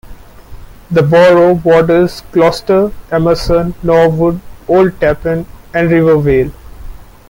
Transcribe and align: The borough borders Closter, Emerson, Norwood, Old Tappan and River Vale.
The 0.89 1.03
borough 1.03 1.53
borders 1.53 2.21
Closter, 2.31 2.91
Emerson, 3.11 3.75
Norwood, 3.83 4.41
Old 4.67 4.99
Tappan 4.99 5.45
and 5.75 5.91
River 5.91 6.17
Vale. 6.17 6.51